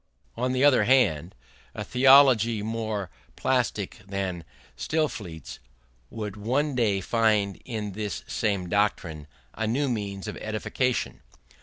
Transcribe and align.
On 0.35 0.51
the 0.51 0.63
other 0.63 0.85
hand, 0.85 1.35
a 1.75 1.83
theology 1.83 2.63
more 2.63 3.11
plastic 3.35 3.99
than 4.07 4.43
Stillingfleet's 4.75 5.59
would 6.09 6.35
one 6.37 6.73
day 6.73 7.01
find 7.01 7.61
in 7.65 7.91
this 7.91 8.23
same 8.25 8.67
doctrine 8.67 9.27
a 9.53 9.67
new 9.67 9.87
means 9.87 10.27
of 10.27 10.37
edification. 10.37 11.21